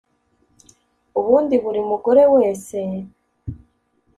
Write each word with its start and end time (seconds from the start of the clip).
ubundi 1.19 1.55
buri 1.63 1.81
mugore 1.89 2.23
wese, 2.35 2.77